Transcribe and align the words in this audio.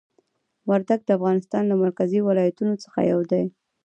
وردګ 0.69 0.99
د 1.05 1.09
افغانستان 1.17 1.63
له 1.67 1.75
مرکزي 1.83 2.19
ولایتونو 2.23 2.73
څخه 2.83 2.99
یو 3.11 3.19
دی. 3.31 3.43